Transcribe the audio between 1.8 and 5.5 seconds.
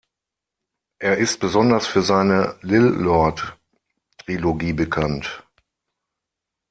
für seine "Lillelord"-Trilogie bekannt.